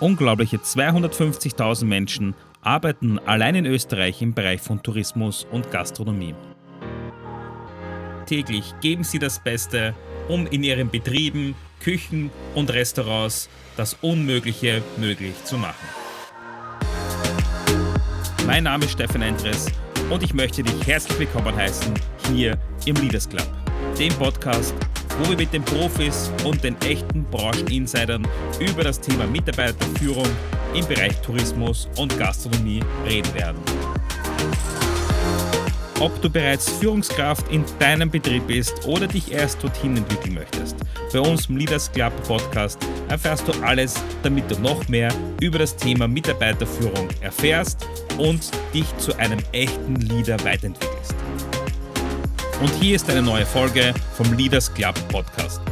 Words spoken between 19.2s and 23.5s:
Endres und ich möchte dich herzlich willkommen heißen hier im Leaders Club,